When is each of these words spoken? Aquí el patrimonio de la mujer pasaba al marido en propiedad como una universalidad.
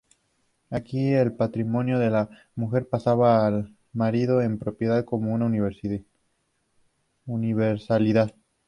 Aquí 0.71 1.13
el 1.13 1.33
patrimonio 1.35 1.99
de 1.99 2.09
la 2.09 2.27
mujer 2.55 2.89
pasaba 2.89 3.45
al 3.45 3.75
marido 3.93 4.41
en 4.41 4.57
propiedad 4.57 5.05
como 5.05 5.31
una 5.31 5.45
universalidad. 5.45 8.33